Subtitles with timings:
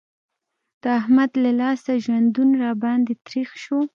[0.81, 3.79] د احمد له لاسه ژوندون را باندې تريخ شو.